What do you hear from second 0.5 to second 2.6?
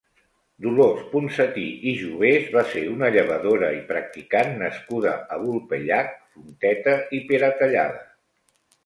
Dolors Ponsatí i Jovés